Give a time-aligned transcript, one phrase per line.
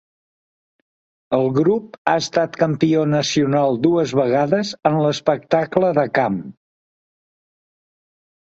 [1.37, 6.41] El grup ha estat campió nacional dues vegades en l'espectacle de camp.